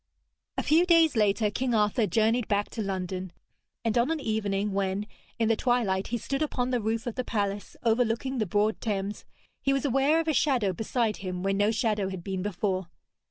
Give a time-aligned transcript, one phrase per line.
[0.57, 3.31] A few days later King Arthur journeyed back to London,
[3.85, 5.05] and on an evening when,
[5.37, 9.25] in the twilight, he stood upon the roof of the palace overlooking the broad Thames,
[9.61, 12.87] he was aware of a shadow beside him where no shadow had been before.